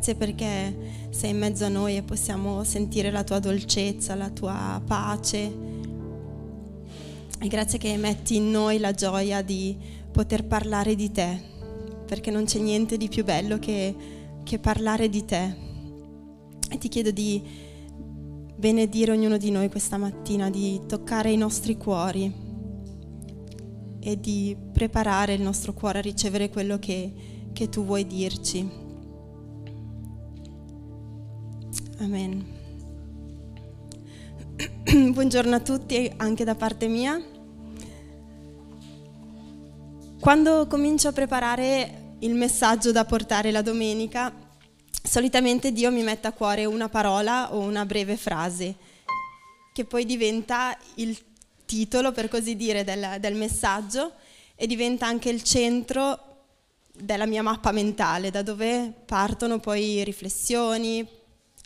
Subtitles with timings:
[0.00, 0.76] Grazie perché
[1.10, 5.52] sei in mezzo a noi e possiamo sentire la tua dolcezza, la tua pace.
[7.38, 9.76] E grazie che metti in noi la gioia di
[10.10, 11.38] poter parlare di te,
[12.06, 13.94] perché non c'è niente di più bello che,
[14.42, 15.54] che parlare di te.
[16.70, 17.42] E ti chiedo di
[18.56, 22.32] benedire ognuno di noi questa mattina, di toccare i nostri cuori
[24.00, 27.12] e di preparare il nostro cuore a ricevere quello che,
[27.52, 28.79] che tu vuoi dirci.
[32.00, 32.42] Amen.
[35.12, 37.22] Buongiorno a tutti anche da parte mia.
[40.18, 44.32] Quando comincio a preparare il messaggio da portare la domenica,
[45.02, 48.76] solitamente Dio mi mette a cuore una parola o una breve frase
[49.74, 51.18] che poi diventa il
[51.66, 54.12] titolo, per così dire, del, del messaggio
[54.54, 56.18] e diventa anche il centro
[56.94, 61.06] della mia mappa mentale, da dove partono poi riflessioni,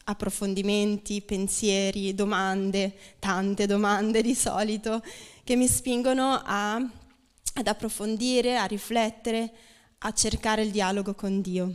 [0.05, 5.03] approfondimenti, pensieri, domande, tante domande di solito,
[5.43, 9.53] che mi spingono a, ad approfondire, a riflettere,
[9.99, 11.75] a cercare il dialogo con Dio.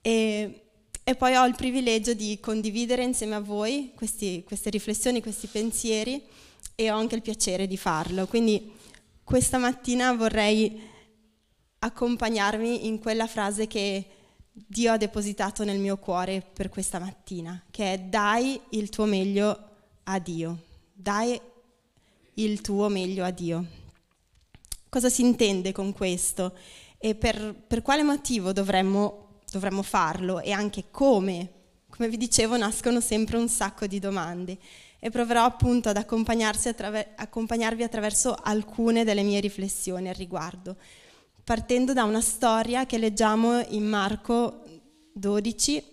[0.00, 0.62] E,
[1.04, 6.22] e poi ho il privilegio di condividere insieme a voi questi, queste riflessioni, questi pensieri
[6.74, 8.26] e ho anche il piacere di farlo.
[8.26, 8.72] Quindi
[9.24, 10.90] questa mattina vorrei
[11.78, 14.06] accompagnarmi in quella frase che
[14.54, 19.58] Dio ha depositato nel mio cuore per questa mattina, che è dai il tuo meglio
[20.04, 20.58] a Dio,
[20.92, 21.40] dai
[22.34, 23.64] il tuo meglio a Dio.
[24.90, 26.54] Cosa si intende con questo?
[26.98, 30.38] E per, per quale motivo dovremmo, dovremmo farlo?
[30.40, 31.50] E anche come?
[31.88, 34.58] Come vi dicevo nascono sempre un sacco di domande.
[34.98, 40.76] E proverò appunto ad accompagnarvi attraverso alcune delle mie riflessioni al riguardo
[41.44, 44.62] partendo da una storia che leggiamo in Marco
[45.12, 45.84] 12,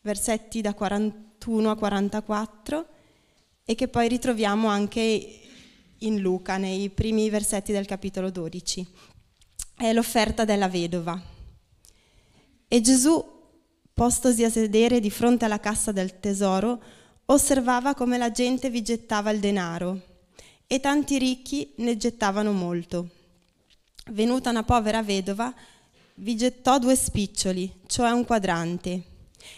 [0.00, 2.86] versetti da 41 a 44
[3.64, 5.40] e che poi ritroviamo anche
[5.98, 8.86] in Luca, nei primi versetti del capitolo 12.
[9.76, 11.20] È l'offerta della vedova.
[12.66, 13.24] E Gesù,
[13.94, 16.82] postosi a sedere di fronte alla cassa del tesoro,
[17.26, 20.00] osservava come la gente vi gettava il denaro
[20.66, 23.20] e tanti ricchi ne gettavano molto
[24.10, 25.52] venuta una povera vedova,
[26.16, 29.02] vi gettò due spiccioli, cioè un quadrante.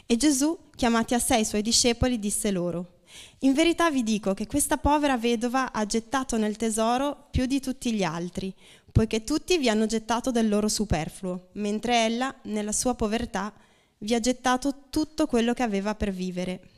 [0.07, 3.01] E Gesù, chiamati a sé i suoi discepoli, disse loro,
[3.41, 7.93] In verità vi dico che questa povera vedova ha gettato nel tesoro più di tutti
[7.93, 8.55] gli altri,
[8.91, 13.53] poiché tutti vi hanno gettato del loro superfluo, mentre ella, nella sua povertà,
[13.99, 16.69] vi ha gettato tutto quello che aveva per vivere.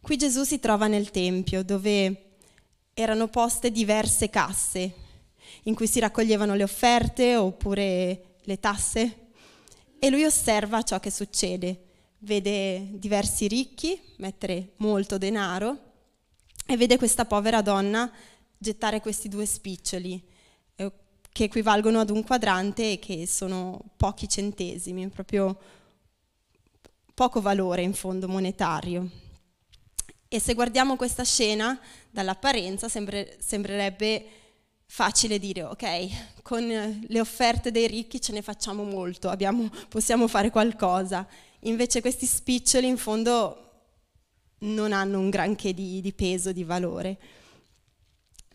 [0.00, 2.36] Qui Gesù si trova nel Tempio, dove
[2.94, 4.94] erano poste diverse casse,
[5.64, 9.16] in cui si raccoglievano le offerte oppure le tasse
[9.98, 11.84] e lui osserva ciò che succede.
[12.18, 15.90] Vede diversi ricchi mettere molto denaro
[16.66, 18.10] e vede questa povera donna
[18.56, 20.22] gettare questi due spiccioli
[20.76, 20.92] eh,
[21.32, 25.58] che equivalgono ad un quadrante e che sono pochi centesimi, proprio
[27.14, 29.08] poco valore in fondo monetario.
[30.28, 31.78] E se guardiamo questa scena
[32.10, 34.41] dall'apparenza sembra, sembrerebbe
[34.94, 40.50] facile dire, ok, con le offerte dei ricchi ce ne facciamo molto, abbiamo, possiamo fare
[40.50, 41.26] qualcosa.
[41.60, 43.70] Invece questi spiccioli in fondo
[44.58, 47.18] non hanno un granché di, di peso, di valore.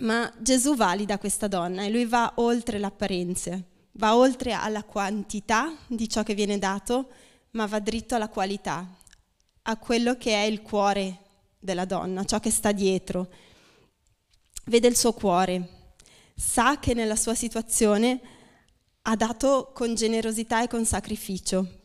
[0.01, 5.75] Ma Gesù valida questa donna e lui va oltre le apparenze, va oltre alla quantità
[5.87, 7.09] di ciò che viene dato,
[7.51, 8.87] ma va dritto alla qualità,
[9.63, 11.17] a quello che è il cuore
[11.57, 13.27] della donna, ciò che sta dietro.
[14.65, 15.76] Vede il suo cuore,
[16.39, 18.21] sa che nella sua situazione
[19.01, 21.79] ha dato con generosità e con sacrificio,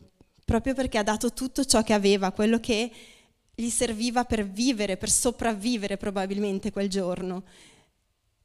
[0.45, 2.91] proprio perché ha dato tutto ciò che aveva, quello che
[3.55, 7.43] gli serviva per vivere, per sopravvivere probabilmente quel giorno.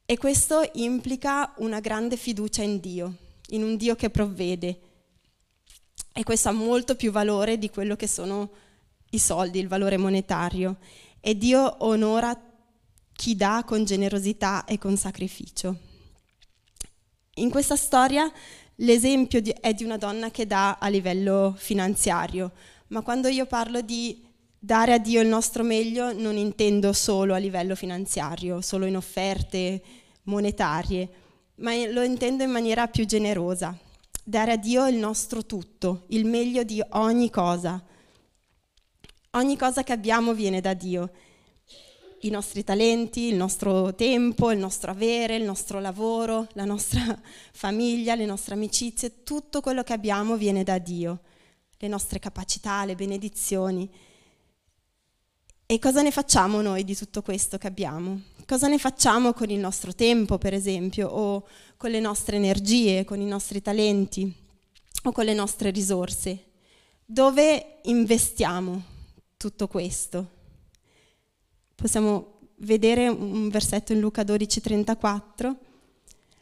[0.05, 3.15] E questo implica una grande fiducia in Dio,
[3.49, 4.79] in un Dio che provvede.
[6.11, 8.49] E questo ha molto più valore di quello che sono
[9.11, 10.77] i soldi, il valore monetario.
[11.19, 12.39] E Dio onora
[13.13, 15.88] chi dà con generosità e con sacrificio.
[17.39, 18.29] In questa storia
[18.75, 22.51] l'esempio di, è di una donna che dà a livello finanziario,
[22.87, 24.25] ma quando io parlo di
[24.59, 29.81] dare a Dio il nostro meglio non intendo solo a livello finanziario, solo in offerte
[30.23, 31.09] monetarie,
[31.55, 33.77] ma lo intendo in maniera più generosa.
[34.21, 37.81] Dare a Dio il nostro tutto, il meglio di ogni cosa.
[39.31, 41.09] Ogni cosa che abbiamo viene da Dio
[42.21, 47.19] i nostri talenti, il nostro tempo, il nostro avere, il nostro lavoro, la nostra
[47.53, 51.21] famiglia, le nostre amicizie, tutto quello che abbiamo viene da Dio.
[51.77, 53.89] le nostre capacità, le benedizioni.
[55.65, 58.21] E cosa ne facciamo noi di tutto questo che abbiamo?
[58.45, 63.21] Cosa ne facciamo con il nostro tempo, per esempio, o con le nostre energie, con
[63.21, 64.33] i nostri talenti
[65.03, 66.45] o con le nostre risorse?
[67.05, 68.83] Dove investiamo
[69.37, 70.38] tutto questo?
[71.79, 75.55] Possiamo vedere un versetto in Luca 12:34.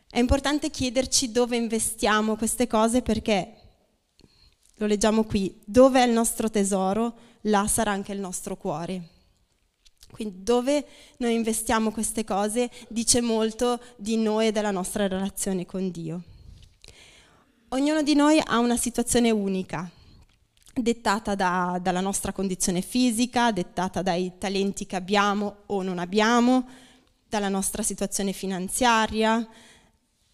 [0.09, 3.53] È importante chiederci dove investiamo queste cose perché
[4.77, 9.09] lo leggiamo qui, dove è il nostro tesoro, là sarà anche il nostro cuore.
[10.09, 10.85] Quindi dove
[11.17, 16.23] noi investiamo queste cose dice molto di noi e della nostra relazione con Dio.
[17.69, 19.87] Ognuno di noi ha una situazione unica,
[20.81, 26.67] dettata da, dalla nostra condizione fisica, dettata dai talenti che abbiamo o non abbiamo,
[27.27, 29.47] dalla nostra situazione finanziaria,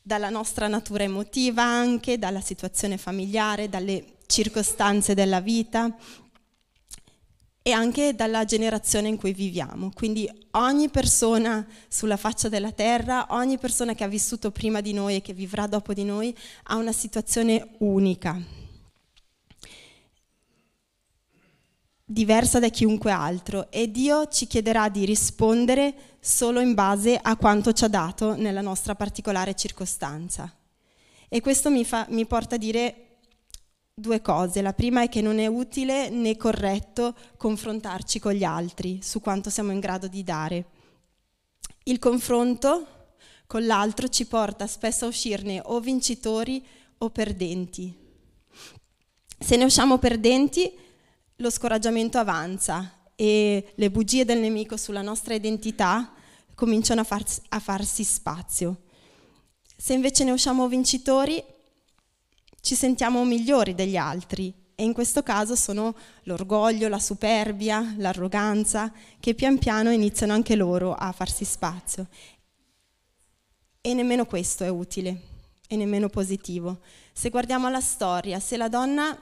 [0.01, 5.95] dalla nostra natura emotiva anche, dalla situazione familiare, dalle circostanze della vita
[7.65, 9.89] e anche dalla generazione in cui viviamo.
[9.93, 15.15] Quindi ogni persona sulla faccia della terra, ogni persona che ha vissuto prima di noi
[15.15, 18.37] e che vivrà dopo di noi ha una situazione unica,
[22.13, 27.73] diversa da chiunque altro e Dio ci chiederà di rispondere solo in base a quanto
[27.73, 30.55] ci ha dato nella nostra particolare circostanza.
[31.27, 33.17] E questo mi, fa, mi porta a dire
[33.91, 34.61] due cose.
[34.61, 39.49] La prima è che non è utile né corretto confrontarci con gli altri su quanto
[39.49, 40.65] siamo in grado di dare.
[41.85, 42.87] Il confronto
[43.47, 46.63] con l'altro ci porta spesso a uscirne o vincitori
[46.99, 47.91] o perdenti.
[49.39, 50.71] Se ne usciamo perdenti,
[51.37, 56.13] lo scoraggiamento avanza e le bugie del nemico sulla nostra identità
[56.55, 58.83] cominciano a, farsi, a farsi spazio.
[59.75, 61.43] Se invece ne usciamo vincitori,
[62.61, 69.33] ci sentiamo migliori degli altri e in questo caso sono l'orgoglio, la superbia, l'arroganza che
[69.33, 72.07] pian piano iniziano anche loro a farsi spazio.
[73.81, 75.21] E nemmeno questo è utile
[75.67, 76.79] e nemmeno positivo.
[77.11, 79.21] Se guardiamo la storia, se la donna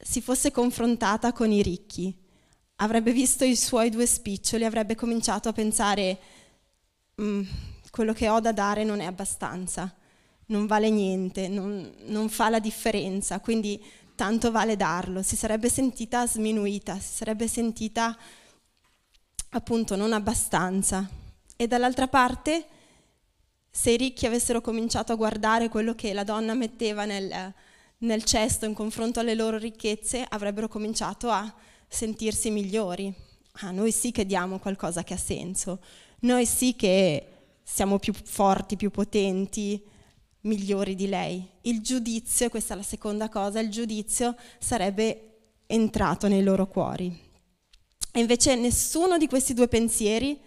[0.00, 2.16] si fosse confrontata con i ricchi,
[2.76, 6.18] avrebbe visto i suoi due spiccioli, avrebbe cominciato a pensare
[7.20, 7.42] mm,
[7.90, 9.94] quello che ho da dare non è abbastanza
[10.50, 13.82] non vale niente, non, non fa la differenza, quindi
[14.14, 15.22] tanto vale darlo.
[15.22, 18.16] Si sarebbe sentita sminuita, si sarebbe sentita
[19.50, 21.08] appunto non abbastanza.
[21.56, 22.66] E dall'altra parte,
[23.70, 27.54] se i ricchi avessero cominciato a guardare quello che la donna metteva nel,
[28.00, 31.52] nel cesto in confronto alle loro ricchezze, avrebbero cominciato a
[31.88, 33.12] sentirsi migliori.
[33.62, 35.80] Ah, noi sì che diamo qualcosa che ha senso,
[36.20, 37.26] noi sì che
[37.62, 39.82] siamo più forti, più potenti,
[40.42, 41.46] migliori di lei.
[41.62, 47.28] Il giudizio, questa è la seconda cosa, il giudizio sarebbe entrato nei loro cuori.
[48.12, 50.38] E invece nessuno di questi due pensieri,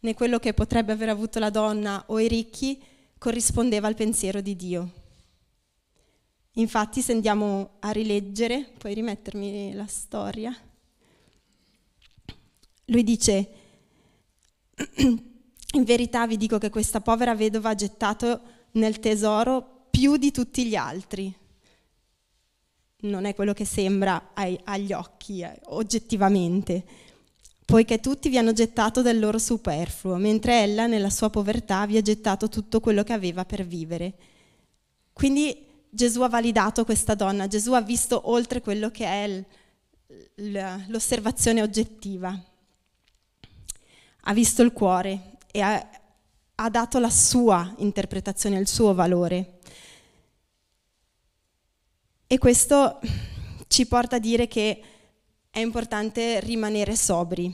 [0.00, 2.80] né quello che potrebbe aver avuto la donna o i ricchi,
[3.18, 4.97] corrispondeva al pensiero di Dio.
[6.52, 10.56] Infatti se andiamo a rileggere, puoi rimettermi la storia,
[12.86, 13.48] lui dice,
[14.96, 18.40] in verità vi dico che questa povera vedova ha gettato
[18.72, 21.34] nel tesoro più di tutti gli altri.
[23.00, 26.84] Non è quello che sembra ai, agli occhi, eh, oggettivamente,
[27.64, 32.02] poiché tutti vi hanno gettato del loro superfluo, mentre ella nella sua povertà vi ha
[32.02, 34.14] gettato tutto quello che aveva per vivere.
[35.12, 35.66] Quindi
[35.98, 39.44] Gesù ha validato questa donna, Gesù ha visto oltre quello che è
[40.86, 42.40] l'osservazione oggettiva,
[44.20, 45.90] ha visto il cuore e ha,
[46.54, 49.58] ha dato la sua interpretazione, il suo valore.
[52.28, 53.00] E questo
[53.66, 54.80] ci porta a dire che
[55.50, 57.52] è importante rimanere sobri,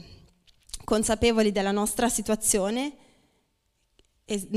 [0.83, 2.95] consapevoli della nostra situazione,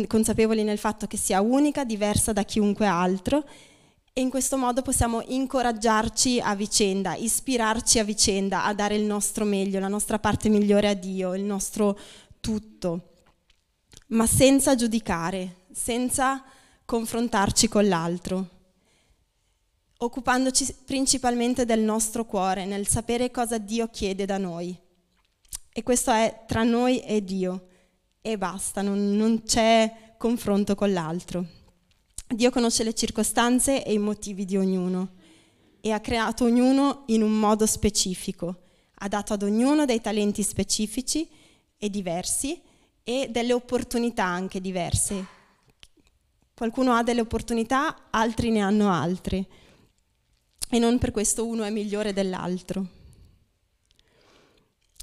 [0.07, 3.49] consapevoli nel fatto che sia unica, diversa da chiunque altro
[4.18, 9.44] e in questo modo possiamo incoraggiarci a vicenda, ispirarci a vicenda, a dare il nostro
[9.44, 11.96] meglio, la nostra parte migliore a Dio, il nostro
[12.40, 13.12] tutto
[14.08, 16.42] ma senza giudicare, senza
[16.84, 18.48] confrontarci con l'altro,
[19.98, 24.76] occupandoci principalmente del nostro cuore, nel sapere cosa Dio chiede da noi.
[25.70, 27.68] E questo è tra noi e Dio
[28.20, 31.58] e basta, non, non c'è confronto con l'altro.
[32.30, 35.16] Dio conosce le circostanze e i motivi di ognuno
[35.80, 38.64] e ha creato ognuno in un modo specifico,
[38.97, 41.26] ha dato ad ognuno dei talenti specifici
[41.78, 42.61] e diversi
[43.02, 45.37] e delle opportunità anche diverse.
[46.52, 49.47] Qualcuno ha delle opportunità, altri ne hanno altre.
[50.70, 52.87] e non per questo uno è migliore dell'altro.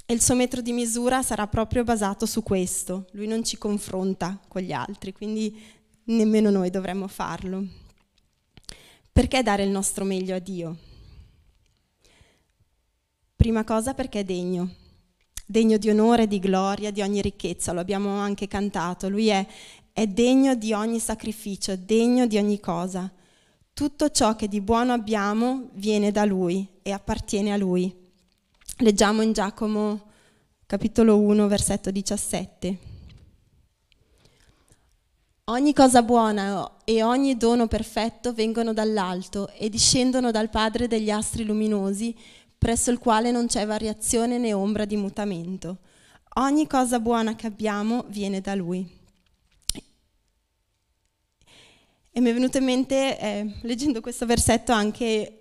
[0.06, 3.08] E il suo metro di misura sarà proprio basato su questo.
[3.12, 5.60] Lui non ci confronta con gli altri, quindi
[6.06, 7.64] nemmeno noi dovremmo farlo.
[9.12, 10.76] Perché dare il nostro meglio a Dio?
[13.34, 14.74] Prima cosa perché è degno,
[15.46, 19.46] degno di onore, di gloria, di ogni ricchezza, lo abbiamo anche cantato, lui è,
[19.92, 23.10] è degno di ogni sacrificio, degno di ogni cosa.
[23.72, 27.94] Tutto ciò che di buono abbiamo viene da lui e appartiene a lui.
[28.78, 30.10] Leggiamo in Giacomo
[30.66, 32.95] capitolo 1, versetto 17.
[35.48, 41.44] Ogni cosa buona e ogni dono perfetto vengono dall'alto e discendono dal Padre degli astri
[41.44, 42.12] luminosi,
[42.58, 45.78] presso il quale non c'è variazione né ombra di mutamento.
[46.40, 48.84] Ogni cosa buona che abbiamo viene da Lui.
[52.10, 55.38] E mi è venuto in mente, eh, leggendo questo versetto, anche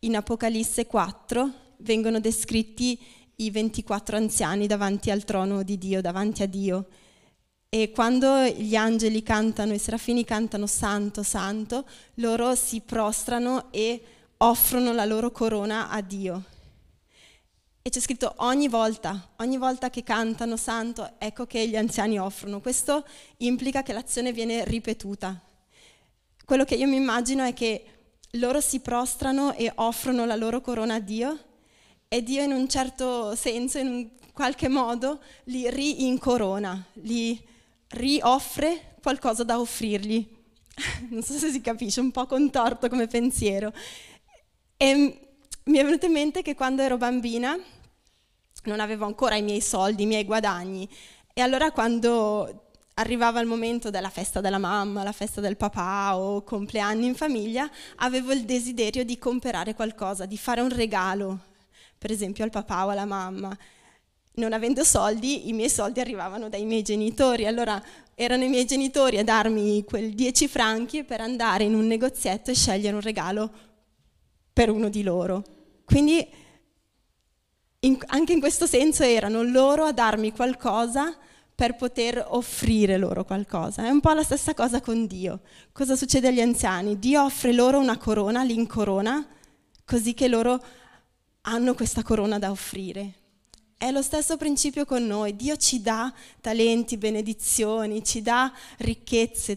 [0.00, 2.98] in Apocalisse 4 vengono descritti
[3.36, 6.88] i 24 anziani davanti al trono di Dio, davanti a Dio.
[7.70, 14.02] E quando gli angeli cantano, i serafini cantano Santo, Santo, loro si prostrano e
[14.38, 16.44] offrono la loro corona a Dio.
[17.82, 22.62] E c'è scritto ogni volta, ogni volta che cantano Santo, ecco che gli anziani offrono.
[22.62, 23.04] Questo
[23.38, 25.38] implica che l'azione viene ripetuta.
[26.46, 27.84] Quello che io mi immagino è che
[28.32, 31.38] loro si prostrano e offrono la loro corona a Dio
[32.08, 37.56] e Dio in un certo senso, in un qualche modo, li rincorona, li
[37.88, 40.36] rioffre qualcosa da offrirgli.
[41.10, 43.72] Non so se si capisce, un po' contorto come pensiero.
[44.76, 44.94] E
[45.64, 47.58] mi è venuto in mente che quando ero bambina
[48.64, 50.88] non avevo ancora i miei soldi, i miei guadagni.
[51.32, 56.42] E allora quando arrivava il momento della festa della mamma, la festa del papà o
[56.42, 61.40] compleanni in famiglia, avevo il desiderio di comprare qualcosa, di fare un regalo,
[61.96, 63.56] per esempio al papà o alla mamma
[64.38, 67.82] non avendo soldi, i miei soldi arrivavano dai miei genitori, allora
[68.14, 72.54] erano i miei genitori a darmi quel 10 franchi per andare in un negozietto e
[72.54, 73.50] scegliere un regalo
[74.52, 75.44] per uno di loro.
[75.84, 76.26] Quindi
[77.80, 81.16] in, anche in questo senso erano loro a darmi qualcosa
[81.54, 83.84] per poter offrire loro qualcosa.
[83.84, 85.40] È un po' la stessa cosa con Dio.
[85.72, 86.98] Cosa succede agli anziani?
[86.98, 89.26] Dio offre loro una corona, li incorona,
[89.84, 90.62] così che loro
[91.42, 93.17] hanno questa corona da offrire.
[93.78, 95.36] È lo stesso principio con noi.
[95.36, 99.56] Dio ci dà talenti, benedizioni, ci dà ricchezze.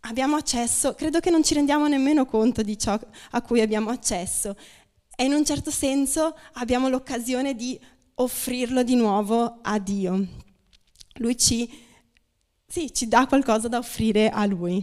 [0.00, 2.98] Abbiamo accesso, credo che non ci rendiamo nemmeno conto di ciò
[3.32, 4.56] a cui abbiamo accesso.
[5.14, 7.78] E in un certo senso abbiamo l'occasione di
[8.14, 10.26] offrirlo di nuovo a Dio.
[11.16, 11.70] Lui ci,
[12.66, 14.82] sì, ci dà qualcosa da offrire a Lui.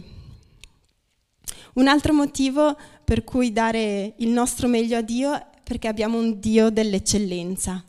[1.74, 6.38] Un altro motivo per cui dare il nostro meglio a Dio è perché abbiamo un
[6.38, 7.84] Dio dell'eccellenza.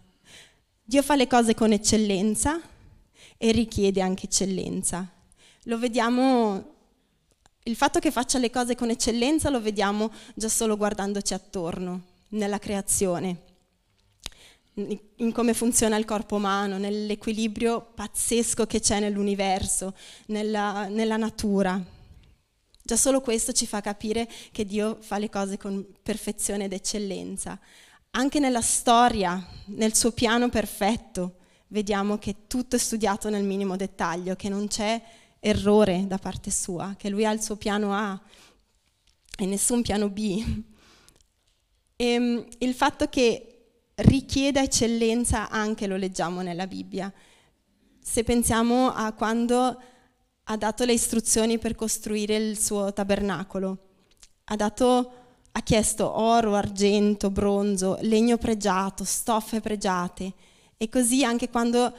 [0.90, 2.62] Dio fa le cose con eccellenza
[3.36, 5.06] e richiede anche eccellenza.
[5.64, 6.76] Lo vediamo,
[7.64, 12.58] il fatto che faccia le cose con eccellenza lo vediamo già solo guardandoci attorno, nella
[12.58, 13.42] creazione,
[14.76, 19.94] in come funziona il corpo umano, nell'equilibrio pazzesco che c'è nell'universo,
[20.28, 21.84] nella, nella natura.
[22.82, 27.60] Già solo questo ci fa capire che Dio fa le cose con perfezione ed eccellenza.
[28.12, 31.36] Anche nella storia, nel suo piano perfetto,
[31.68, 35.02] vediamo che tutto è studiato nel minimo dettaglio, che non c'è
[35.40, 38.20] errore da parte sua, che lui ha il suo piano A
[39.38, 40.64] e nessun piano B.
[41.96, 43.58] E ehm, il fatto che
[43.96, 47.12] richieda eccellenza anche lo leggiamo nella Bibbia.
[48.00, 49.82] Se pensiamo a quando
[50.44, 53.78] ha dato le istruzioni per costruire il suo tabernacolo,
[54.46, 55.27] ha dato
[55.58, 60.32] ha chiesto oro, argento, bronzo, legno pregiato, stoffe pregiate
[60.78, 61.92] e così anche quando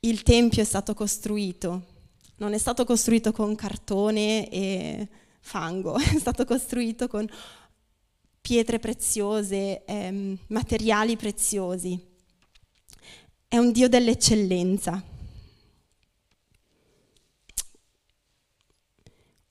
[0.00, 1.84] il Tempio è stato costruito,
[2.36, 5.06] non è stato costruito con cartone e
[5.40, 7.28] fango, è stato costruito con
[8.40, 12.00] pietre preziose, ehm, materiali preziosi.
[13.46, 15.02] È un Dio dell'eccellenza.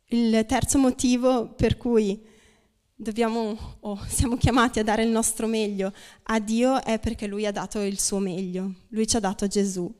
[0.05, 2.35] Il terzo motivo per cui
[2.99, 7.51] dobbiamo o siamo chiamati a dare il nostro meglio a Dio è perché Lui ha
[7.51, 9.93] dato il suo meglio, Lui ci ha dato Gesù.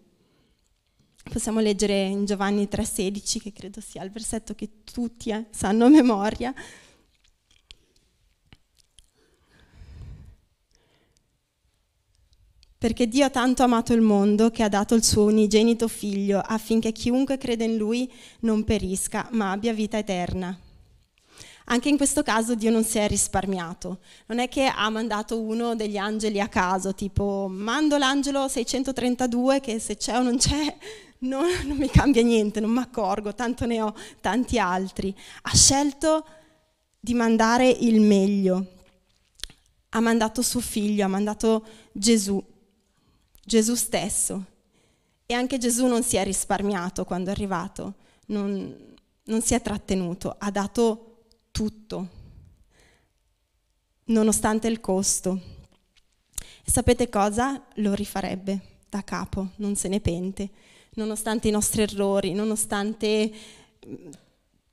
[1.24, 5.90] Possiamo leggere in Giovanni 3,16, che credo sia il versetto che tutti eh, sanno a
[5.90, 6.54] memoria.
[12.78, 16.94] Perché Dio ha tanto amato il mondo che ha dato il suo unigenito figlio affinché
[16.94, 18.10] chiunque crede in lui
[18.42, 20.58] non perisca, ma abbia vita eterna.
[21.70, 24.00] Anche in questo caso Dio non si è risparmiato.
[24.28, 29.80] Non è che ha mandato uno degli angeli a caso, tipo mando l'angelo 632 che
[29.80, 30.78] se c'è o non c'è
[31.20, 35.14] non, non mi cambia niente, non mi accorgo, tanto ne ho tanti altri.
[35.42, 36.26] Ha scelto
[37.00, 38.76] di mandare il meglio.
[39.90, 42.42] Ha mandato suo figlio, ha mandato Gesù,
[43.44, 44.46] Gesù stesso.
[45.26, 47.96] E anche Gesù non si è risparmiato quando è arrivato,
[48.28, 48.74] non,
[49.24, 51.07] non si è trattenuto, ha dato
[51.58, 52.08] tutto,
[54.06, 55.42] nonostante il costo.
[56.64, 57.66] E sapete cosa?
[57.78, 60.50] Lo rifarebbe da capo, non se ne pente,
[60.92, 63.32] nonostante i nostri errori, nonostante
[63.88, 64.12] mm,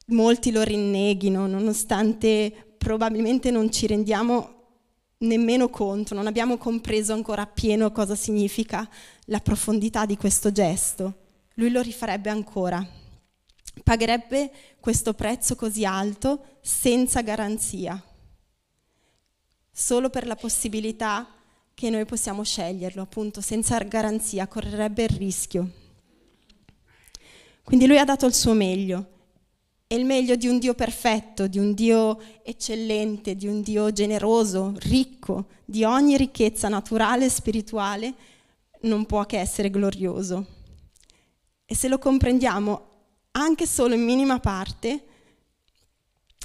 [0.08, 4.52] molti lo rinneghino, nonostante probabilmente non ci rendiamo
[5.18, 8.86] nemmeno conto, non abbiamo compreso ancora appieno cosa significa
[9.26, 11.14] la profondità di questo gesto.
[11.54, 12.86] Lui lo rifarebbe ancora
[13.84, 14.50] pagherebbe
[14.80, 18.02] questo prezzo così alto senza garanzia,
[19.70, 21.28] solo per la possibilità
[21.74, 25.70] che noi possiamo sceglierlo, appunto, senza garanzia, correrebbe il rischio.
[27.62, 29.10] Quindi lui ha dato il suo meglio,
[29.86, 34.74] e il meglio di un Dio perfetto, di un Dio eccellente, di un Dio generoso,
[34.78, 38.14] ricco, di ogni ricchezza naturale e spirituale,
[38.82, 40.46] non può che essere glorioso.
[41.66, 42.92] E se lo comprendiamo
[43.36, 45.04] anche solo in minima parte,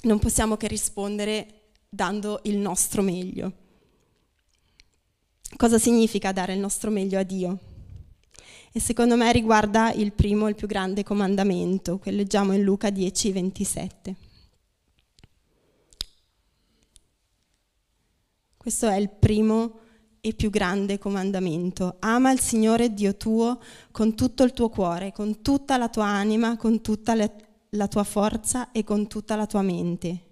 [0.03, 3.53] non possiamo che rispondere dando il nostro meglio.
[5.55, 7.60] Cosa significa dare il nostro meglio a Dio?
[8.72, 13.31] E secondo me riguarda il primo, il più grande comandamento, che leggiamo in Luca 10,
[13.31, 14.15] 27.
[18.58, 19.79] Questo è il primo
[20.22, 21.98] e più grande comandamento.
[22.00, 23.60] Ama il Signore Dio tuo
[23.92, 28.72] con tutto il tuo cuore, con tutta la tua anima, con tutta la tua forza
[28.72, 30.24] e con tutta la tua mente.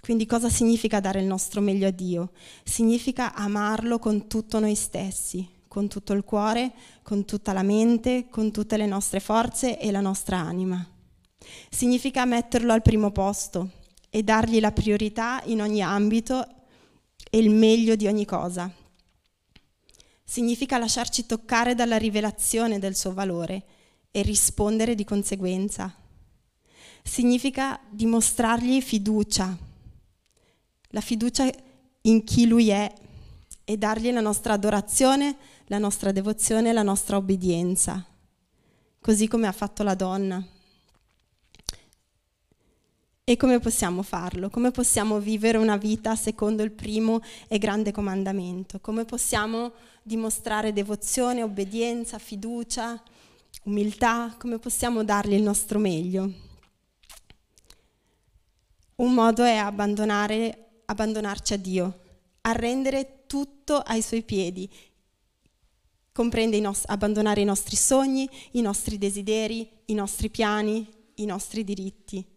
[0.00, 2.30] Quindi cosa significa dare il nostro meglio a Dio?
[2.62, 8.52] Significa amarlo con tutto noi stessi, con tutto il cuore, con tutta la mente, con
[8.52, 10.86] tutte le nostre forze e la nostra anima.
[11.70, 13.70] Significa metterlo al primo posto
[14.08, 16.46] e dargli la priorità in ogni ambito
[17.36, 18.72] e il meglio di ogni cosa.
[20.24, 23.64] Significa lasciarci toccare dalla rivelazione del suo valore
[24.10, 25.94] e rispondere di conseguenza.
[27.02, 29.54] Significa dimostrargli fiducia,
[30.88, 31.46] la fiducia
[32.02, 32.90] in chi lui è
[33.64, 38.02] e dargli la nostra adorazione, la nostra devozione, la nostra obbedienza,
[38.98, 40.42] così come ha fatto la donna.
[43.28, 44.50] E come possiamo farlo?
[44.50, 48.78] Come possiamo vivere una vita secondo il primo e grande comandamento?
[48.78, 49.72] Come possiamo
[50.04, 53.02] dimostrare devozione, obbedienza, fiducia,
[53.64, 54.32] umiltà?
[54.38, 56.32] Come possiamo dargli il nostro meglio?
[58.94, 61.98] Un modo è abbandonarci a Dio,
[62.42, 64.70] arrendere tutto ai suoi piedi.
[66.12, 70.86] Comprende i nos- abbandonare i nostri sogni, i nostri desideri, i nostri piani,
[71.16, 72.34] i nostri diritti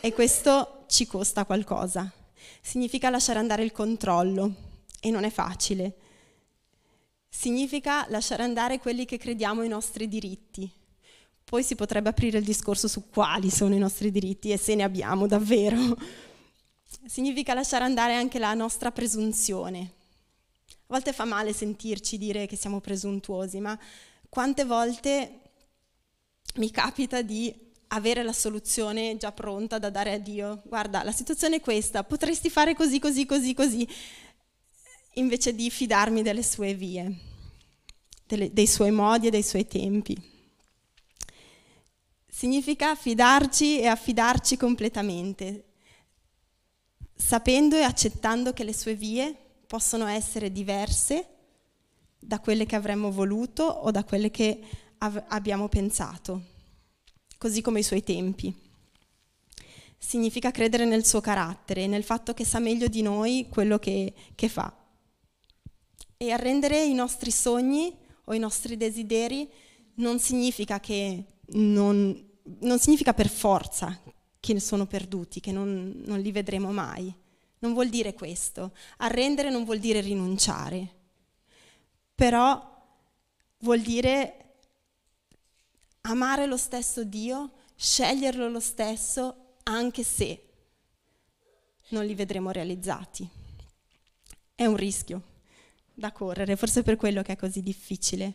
[0.00, 2.10] e questo ci costa qualcosa.
[2.60, 4.52] Significa lasciare andare il controllo
[5.00, 5.96] e non è facile.
[7.28, 10.70] Significa lasciare andare quelli che crediamo i nostri diritti.
[11.44, 14.82] Poi si potrebbe aprire il discorso su quali sono i nostri diritti e se ne
[14.82, 15.96] abbiamo davvero.
[17.06, 19.92] Significa lasciare andare anche la nostra presunzione.
[20.68, 23.78] A volte fa male sentirci dire che siamo presuntuosi, ma
[24.28, 25.40] quante volte
[26.56, 30.62] mi capita di avere la soluzione già pronta da dare a Dio.
[30.64, 33.88] Guarda, la situazione è questa, potresti fare così, così, così, così,
[35.14, 37.12] invece di fidarmi delle sue vie,
[38.26, 40.16] delle, dei suoi modi e dei suoi tempi.
[42.28, 45.64] Significa fidarci e affidarci completamente,
[47.16, 49.34] sapendo e accettando che le sue vie
[49.66, 51.26] possono essere diverse
[52.18, 54.60] da quelle che avremmo voluto o da quelle che
[54.98, 56.56] av- abbiamo pensato
[57.38, 58.54] così come i suoi tempi.
[59.96, 64.48] Significa credere nel suo carattere, nel fatto che sa meglio di noi quello che, che
[64.48, 64.74] fa.
[66.16, 69.48] E arrendere i nostri sogni o i nostri desideri
[69.94, 70.80] non significa
[71.50, 72.28] non,
[72.60, 74.00] non significa per forza
[74.40, 77.12] che sono perduti, che non, non li vedremo mai.
[77.60, 78.72] Non vuol dire questo.
[78.98, 80.94] Arrendere non vuol dire rinunciare,
[82.14, 82.76] però
[83.58, 84.47] vuol dire
[86.10, 90.42] amare lo stesso Dio, sceglierlo lo stesso, anche se
[91.88, 93.28] non li vedremo realizzati.
[94.54, 95.22] È un rischio
[95.94, 98.34] da correre, forse per quello che è così difficile.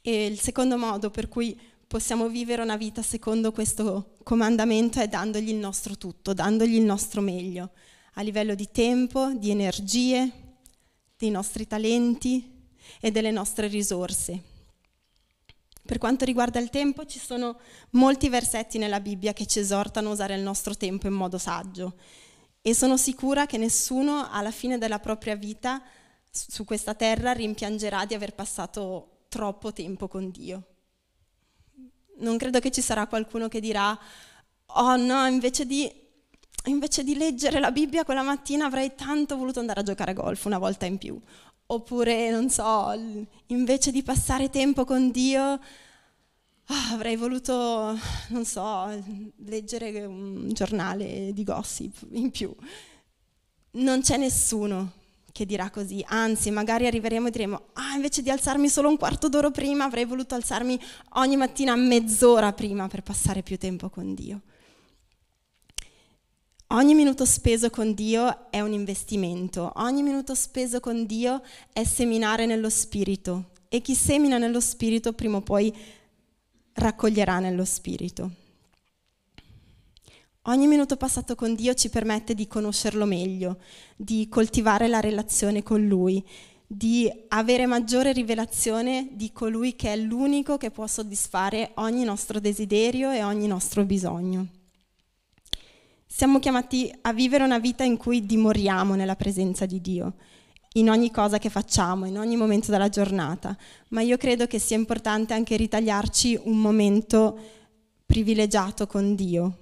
[0.00, 5.50] E il secondo modo per cui possiamo vivere una vita secondo questo comandamento è dandogli
[5.50, 7.72] il nostro tutto, dandogli il nostro meglio,
[8.14, 10.30] a livello di tempo, di energie,
[11.16, 12.68] dei nostri talenti
[12.98, 14.49] e delle nostre risorse.
[15.90, 17.58] Per quanto riguarda il tempo, ci sono
[17.90, 21.94] molti versetti nella Bibbia che ci esortano a usare il nostro tempo in modo saggio
[22.62, 25.82] e sono sicura che nessuno alla fine della propria vita
[26.30, 30.66] su questa terra rimpiangerà di aver passato troppo tempo con Dio
[32.18, 33.98] non credo che ci sarà qualcuno che dirà,
[34.66, 35.90] oh no, invece di,
[36.66, 40.44] invece di leggere la Bibbia quella mattina avrei tanto voluto andare a giocare a golf
[40.44, 41.20] una volta in più.
[41.72, 42.92] Oppure, non so,
[43.46, 47.96] invece di passare tempo con Dio, oh, avrei voluto,
[48.30, 48.88] non so,
[49.44, 52.52] leggere un giornale di gossip in più.
[53.72, 54.94] Non c'è nessuno
[55.30, 59.28] che dirà così, anzi magari arriveremo e diremo, ah invece di alzarmi solo un quarto
[59.28, 60.76] d'ora prima avrei voluto alzarmi
[61.14, 64.40] ogni mattina mezz'ora prima per passare più tempo con Dio.
[66.72, 72.46] Ogni minuto speso con Dio è un investimento, ogni minuto speso con Dio è seminare
[72.46, 75.74] nello Spirito e chi semina nello Spirito prima o poi
[76.74, 78.30] raccoglierà nello Spirito.
[80.42, 83.58] Ogni minuto passato con Dio ci permette di conoscerlo meglio,
[83.96, 86.24] di coltivare la relazione con Lui,
[86.64, 93.10] di avere maggiore rivelazione di colui che è l'unico che può soddisfare ogni nostro desiderio
[93.10, 94.59] e ogni nostro bisogno.
[96.12, 100.14] Siamo chiamati a vivere una vita in cui dimoriamo nella presenza di Dio,
[100.72, 103.56] in ogni cosa che facciamo, in ogni momento della giornata,
[103.90, 107.38] ma io credo che sia importante anche ritagliarci un momento
[108.04, 109.58] privilegiato con Dio,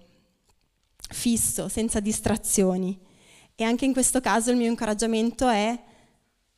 [1.11, 2.99] fisso, senza distrazioni.
[3.55, 5.79] E anche in questo caso il mio incoraggiamento è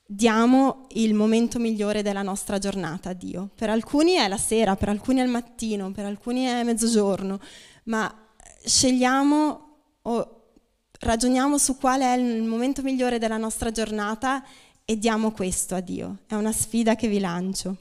[0.07, 3.50] diamo il momento migliore della nostra giornata a Dio.
[3.57, 7.40] Per alcuni è la sera, per alcuni è il mattino, per alcuni è mezzogiorno,
[7.85, 8.29] ma
[8.64, 9.69] scegliamo
[10.03, 10.53] o
[11.01, 14.45] ragioniamo su qual è il momento migliore della nostra giornata
[14.85, 16.19] e diamo questo a Dio.
[16.27, 17.77] È una sfida che vi lancio.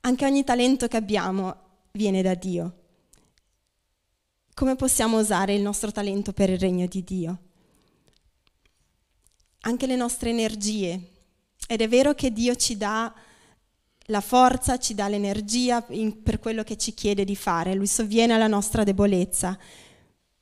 [0.00, 1.56] Anche ogni talento che abbiamo
[1.92, 2.74] viene da Dio
[4.60, 7.38] come possiamo usare il nostro talento per il regno di Dio.
[9.60, 11.00] Anche le nostre energie.
[11.66, 13.10] Ed è vero che Dio ci dà
[14.04, 18.48] la forza, ci dà l'energia per quello che ci chiede di fare, Lui sovviene alla
[18.48, 19.58] nostra debolezza,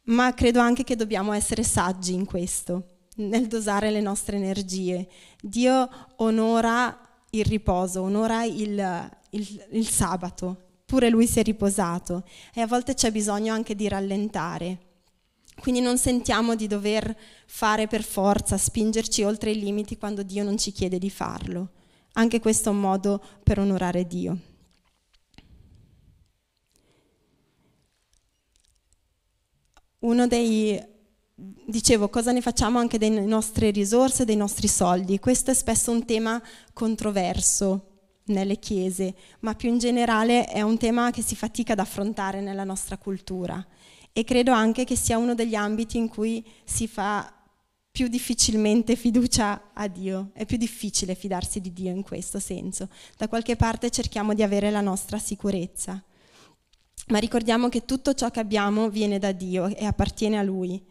[0.09, 2.85] ma credo anche che dobbiamo essere saggi in questo,
[3.16, 5.09] nel dosare le nostre energie.
[5.40, 6.99] Dio onora
[7.31, 12.94] il riposo, onora il, il, il sabato, pure lui si è riposato e a volte
[12.94, 14.87] c'è bisogno anche di rallentare.
[15.61, 17.16] Quindi non sentiamo di dover
[17.47, 21.71] fare per forza, spingerci oltre i limiti quando Dio non ci chiede di farlo.
[22.12, 24.38] Anche questo è un modo per onorare Dio.
[30.00, 30.80] Uno dei,
[31.34, 35.18] dicevo, cosa ne facciamo anche delle nostre risorse, dei nostri soldi?
[35.18, 36.40] Questo è spesso un tema
[36.72, 37.84] controverso
[38.26, 42.62] nelle chiese, ma più in generale è un tema che si fatica ad affrontare nella
[42.64, 43.64] nostra cultura
[44.12, 47.32] e credo anche che sia uno degli ambiti in cui si fa
[47.90, 52.88] più difficilmente fiducia a Dio, è più difficile fidarsi di Dio in questo senso.
[53.16, 56.00] Da qualche parte cerchiamo di avere la nostra sicurezza,
[57.09, 60.83] ma ricordiamo che tutto ciò che abbiamo viene da Dio e appartiene a Lui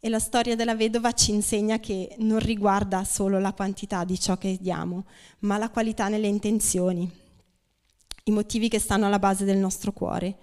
[0.00, 4.38] e la storia della vedova ci insegna che non riguarda solo la quantità di ciò
[4.38, 5.06] che diamo,
[5.40, 7.10] ma la qualità nelle intenzioni,
[8.24, 10.38] i motivi che stanno alla base del nostro cuore.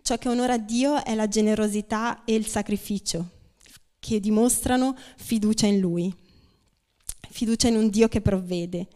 [0.00, 3.30] Ciò che onora Dio è la generosità e il sacrificio,
[3.98, 6.14] che dimostrano fiducia in Lui,
[7.28, 8.88] fiducia in un Dio che provvede.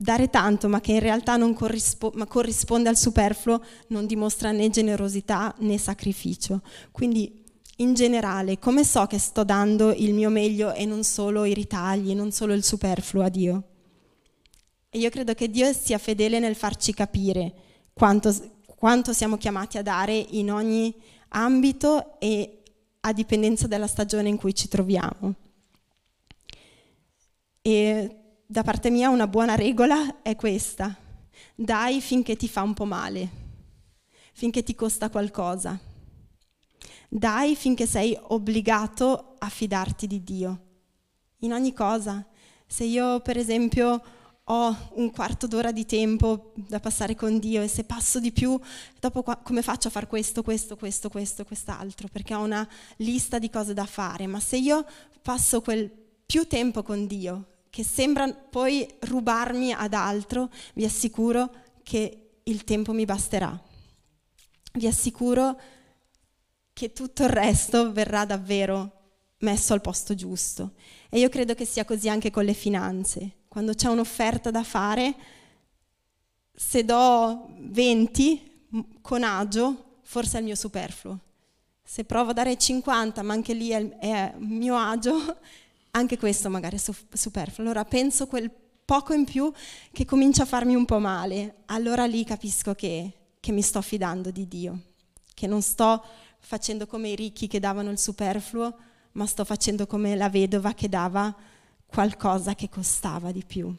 [0.00, 5.52] Dare tanto, ma che in realtà non corrispo- corrisponde al superfluo, non dimostra né generosità
[5.58, 6.62] né sacrificio.
[6.92, 7.44] Quindi
[7.78, 12.14] in generale, come so che sto dando il mio meglio e non solo i ritagli,
[12.14, 13.62] non solo il superfluo a Dio?
[14.88, 17.52] E io credo che Dio sia fedele nel farci capire
[17.92, 18.32] quanto,
[18.66, 20.94] quanto siamo chiamati a dare in ogni
[21.30, 22.62] ambito e
[23.00, 25.34] a dipendenza della stagione in cui ci troviamo.
[27.60, 28.17] E
[28.50, 30.96] da parte mia una buona regola è questa,
[31.54, 33.28] dai finché ti fa un po' male,
[34.32, 35.78] finché ti costa qualcosa
[37.08, 40.62] dai finché sei obbligato a fidarti di Dio.
[41.38, 42.26] In ogni cosa.
[42.66, 44.02] Se io, per esempio,
[44.44, 48.58] ho un quarto d'ora di tempo da passare con Dio e se passo di più,
[49.00, 52.08] dopo qua, come faccio a fare questo, questo, questo, questo, quest'altro?
[52.08, 54.26] Perché ho una lista di cose da fare.
[54.26, 54.84] Ma se io
[55.22, 55.90] passo quel
[56.26, 61.48] più tempo con Dio, che sembra poi rubarmi ad altro, vi assicuro
[61.84, 63.56] che il tempo mi basterà.
[64.72, 65.56] Vi assicuro
[66.72, 70.72] che tutto il resto verrà davvero messo al posto giusto.
[71.08, 73.42] E io credo che sia così anche con le finanze.
[73.46, 75.14] Quando c'è un'offerta da fare,
[76.52, 81.16] se do 20 con agio, forse è il mio superfluo.
[81.84, 85.38] Se provo a dare 50, ma anche lì è, è mio agio,
[85.92, 87.66] anche questo magari è superfluo.
[87.66, 88.50] Allora penso quel
[88.84, 89.52] poco in più
[89.92, 91.62] che comincia a farmi un po' male.
[91.66, 94.80] Allora lì capisco che, che mi sto fidando di Dio,
[95.34, 96.02] che non sto
[96.40, 98.76] facendo come i ricchi che davano il superfluo,
[99.12, 101.34] ma sto facendo come la vedova che dava
[101.86, 103.74] qualcosa che costava di più.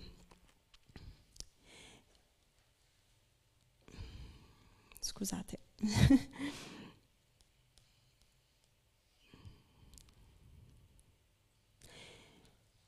[4.99, 5.59] Scusate.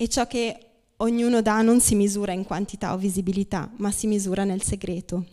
[0.01, 0.57] e ciò che
[0.97, 5.27] ognuno dà non si misura in quantità o visibilità, ma si misura nel segreto,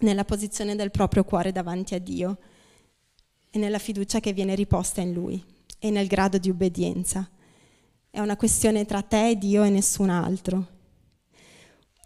[0.00, 2.36] nella posizione del proprio cuore davanti a Dio
[3.50, 5.42] e nella fiducia che viene riposta in Lui
[5.78, 7.26] e nel grado di obbedienza.
[8.10, 10.66] È una questione tra te e Dio e nessun altro.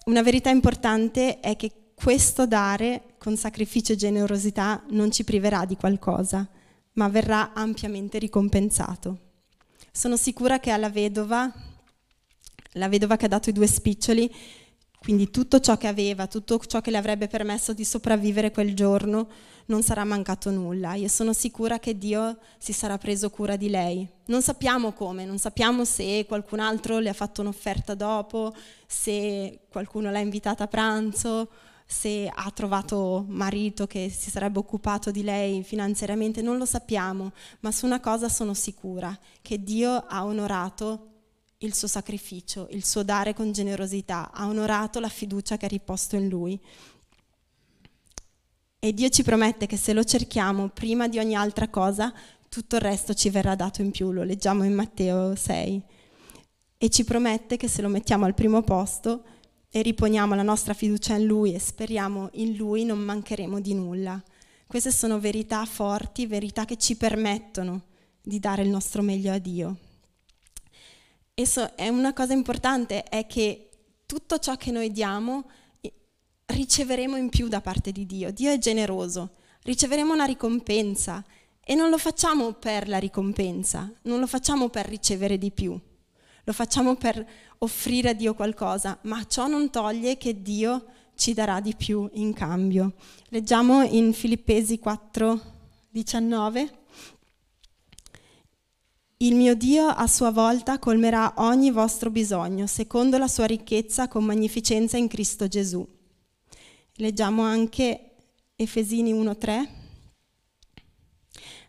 [0.04, 5.74] Una verità importante è che questo dare con sacrificio e generosità non ci priverà di
[5.74, 6.48] qualcosa,
[6.92, 9.25] ma verrà ampiamente ricompensato.
[9.96, 11.50] Sono sicura che alla vedova,
[12.72, 14.30] la vedova che ha dato i due spiccioli,
[14.98, 19.26] quindi tutto ciò che aveva, tutto ciò che le avrebbe permesso di sopravvivere quel giorno,
[19.68, 20.96] non sarà mancato nulla.
[20.96, 24.06] Io sono sicura che Dio si sarà preso cura di lei.
[24.26, 28.54] Non sappiamo come, non sappiamo se qualcun altro le ha fatto un'offerta dopo,
[28.86, 31.48] se qualcuno l'ha invitata a pranzo,
[31.86, 37.70] se ha trovato marito che si sarebbe occupato di lei finanziariamente, non lo sappiamo, ma
[37.70, 41.12] su una cosa sono sicura, che Dio ha onorato
[41.58, 46.16] il suo sacrificio, il suo dare con generosità, ha onorato la fiducia che ha riposto
[46.16, 46.60] in lui.
[48.78, 52.12] E Dio ci promette che se lo cerchiamo prima di ogni altra cosa,
[52.48, 55.82] tutto il resto ci verrà dato in più, lo leggiamo in Matteo 6.
[56.78, 59.22] E ci promette che se lo mettiamo al primo posto
[59.70, 64.22] e riponiamo la nostra fiducia in Lui e speriamo in Lui, non mancheremo di nulla.
[64.66, 67.84] Queste sono verità forti, verità che ci permettono
[68.20, 69.76] di dare il nostro meglio a Dio.
[71.34, 73.68] E so, è una cosa importante è che
[74.06, 75.44] tutto ciò che noi diamo
[76.46, 78.32] riceveremo in più da parte di Dio.
[78.32, 81.24] Dio è generoso, riceveremo una ricompensa
[81.60, 85.78] e non lo facciamo per la ricompensa, non lo facciamo per ricevere di più,
[86.46, 87.26] lo facciamo per
[87.58, 90.84] offrire a Dio qualcosa, ma ciò non toglie che Dio
[91.16, 92.92] ci darà di più in cambio.
[93.30, 95.40] Leggiamo in Filippesi 4,
[95.90, 96.78] 19.
[99.16, 104.24] Il mio Dio a sua volta colmerà ogni vostro bisogno, secondo la sua ricchezza con
[104.24, 105.84] magnificenza in Cristo Gesù.
[106.98, 108.12] Leggiamo anche
[108.54, 109.85] Efesini 1.3.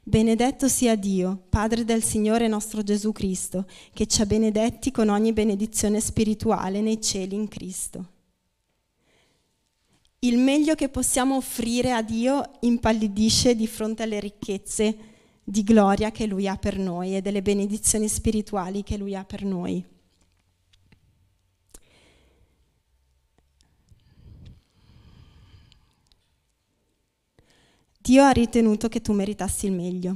[0.08, 5.34] Benedetto sia Dio, Padre del Signore nostro Gesù Cristo, che ci ha benedetti con ogni
[5.34, 8.06] benedizione spirituale nei cieli in Cristo.
[10.20, 14.98] Il meglio che possiamo offrire a Dio impallidisce di fronte alle ricchezze
[15.44, 19.44] di gloria che Lui ha per noi e delle benedizioni spirituali che Lui ha per
[19.44, 19.84] noi.
[28.08, 30.16] Dio ha ritenuto che tu meritassi il meglio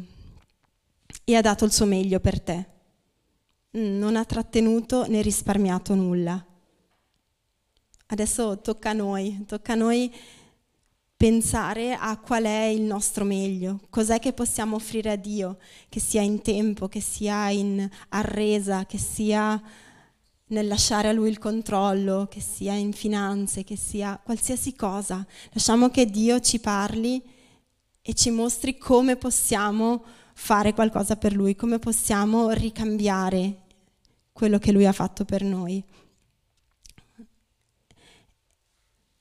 [1.26, 2.66] e ha dato il suo meglio per te.
[3.72, 6.42] Non ha trattenuto né risparmiato nulla.
[8.06, 10.10] Adesso tocca a noi, tocca a noi
[11.18, 15.58] pensare a qual è il nostro meglio, cos'è che possiamo offrire a Dio,
[15.90, 19.62] che sia in tempo, che sia in arresa, che sia
[20.46, 25.28] nel lasciare a Lui il controllo, che sia in finanze, che sia qualsiasi cosa.
[25.52, 27.31] Lasciamo che Dio ci parli
[28.02, 33.62] e ci mostri come possiamo fare qualcosa per Lui, come possiamo ricambiare
[34.32, 35.84] quello che Lui ha fatto per noi.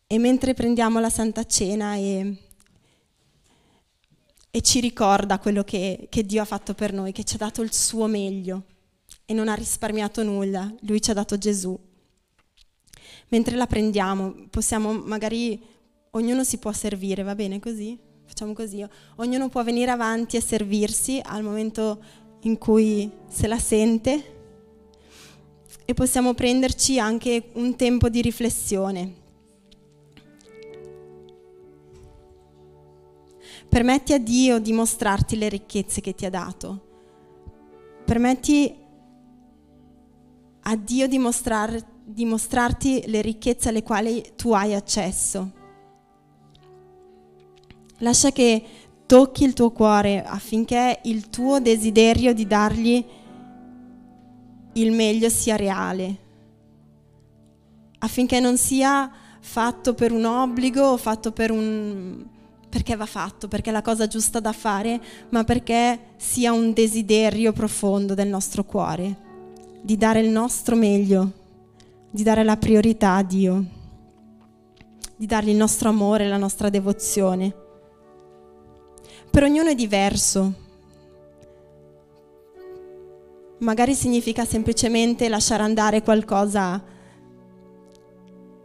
[0.06, 2.36] E mentre prendiamo la Santa Cena e,
[4.50, 7.62] e ci ricorda quello che, che Dio ha fatto per noi, che ci ha dato
[7.62, 8.64] il suo meglio
[9.24, 11.78] e non ha risparmiato nulla, Lui ci ha dato Gesù.
[13.28, 15.62] Mentre la prendiamo, possiamo magari,
[16.10, 17.96] ognuno si può servire, va bene così?
[18.40, 18.82] Facciamo così,
[19.16, 22.02] ognuno può venire avanti e servirsi al momento
[22.44, 24.38] in cui se la sente
[25.84, 29.14] e possiamo prenderci anche un tempo di riflessione.
[33.68, 36.80] Permetti a Dio di mostrarti le ricchezze che ti ha dato.
[38.06, 38.74] Permetti
[40.62, 45.58] a Dio di, mostrar, di mostrarti le ricchezze alle quali tu hai accesso.
[48.00, 48.64] Lascia che
[49.06, 53.04] tocchi il tuo cuore affinché il tuo desiderio di dargli
[54.74, 56.16] il meglio sia reale,
[57.98, 59.10] affinché non sia
[59.40, 62.24] fatto per un obbligo o fatto per un...
[62.68, 67.52] perché va fatto, perché è la cosa giusta da fare, ma perché sia un desiderio
[67.52, 69.16] profondo del nostro cuore,
[69.82, 71.32] di dare il nostro meglio,
[72.10, 73.64] di dare la priorità a Dio,
[75.16, 77.59] di dargli il nostro amore, la nostra devozione.
[79.30, 80.52] Per ognuno è diverso.
[83.58, 86.82] Magari significa semplicemente lasciare andare qualcosa,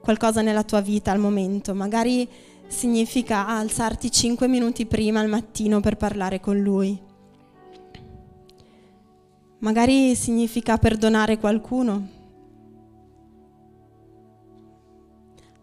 [0.02, 1.76] qualcosa nella tua vita al momento.
[1.76, 2.28] Magari
[2.68, 7.00] significa alzarti cinque minuti prima al mattino per parlare con lui.
[9.60, 12.08] Magari significa perdonare qualcuno.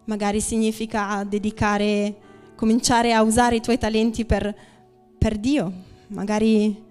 [0.04, 2.16] Magari significa dedicare,
[2.54, 4.70] cominciare a usare i tuoi talenti per
[5.22, 5.72] per Dio,
[6.08, 6.82] magari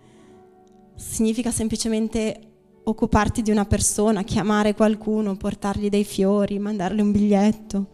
[0.95, 2.39] significa semplicemente
[2.85, 7.87] occuparti di una persona, chiamare qualcuno, portargli dei fiori, mandargli un biglietto.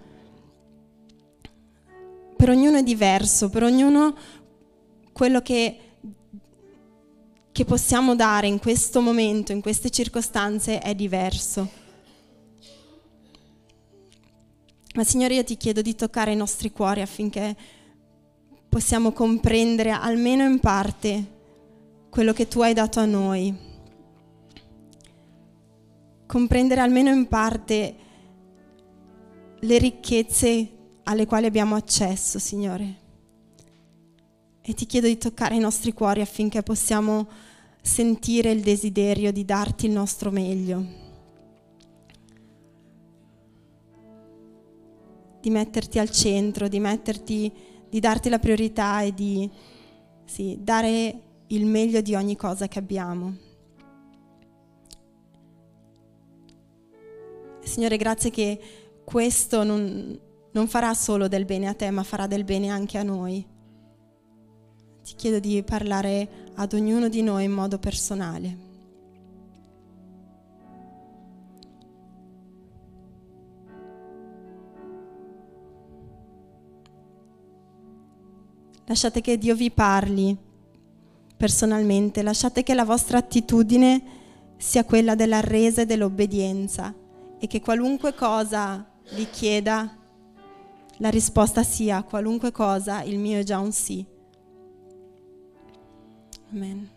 [2.37, 4.15] Per ognuno è diverso, per ognuno
[5.11, 5.79] quello che,
[7.51, 11.67] che possiamo dare in questo momento, in queste circostanze è diverso.
[14.93, 17.55] Ma Signore io ti chiedo di toccare i nostri cuori affinché
[18.69, 21.35] possiamo comprendere almeno in parte
[22.09, 23.55] quello che tu hai dato a noi,
[26.25, 27.95] comprendere almeno in parte
[29.59, 30.71] le ricchezze
[31.03, 33.05] alle quali abbiamo accesso, Signore.
[34.61, 37.27] E ti chiedo di toccare i nostri cuori affinché possiamo
[37.81, 40.85] sentire il desiderio di darti il nostro meglio,
[45.39, 47.51] di metterti al centro, di metterti
[47.89, 49.49] di darti la priorità e di
[50.25, 53.35] sì, dare il meglio di ogni cosa che abbiamo.
[57.63, 58.59] Signore, grazie che
[59.03, 60.19] questo non,
[60.51, 63.45] non farà solo del bene a te, ma farà del bene anche a noi.
[65.03, 68.66] Ti chiedo di parlare ad ognuno di noi in modo personale.
[78.87, 80.35] Lasciate che Dio vi parli
[81.35, 84.01] personalmente, lasciate che la vostra attitudine
[84.55, 86.93] sia quella della resa e dell'obbedienza
[87.37, 89.93] e che qualunque cosa vi chieda,
[90.99, 94.05] la risposta sia qualunque cosa, il mio è già un sì.
[96.51, 96.96] Amen.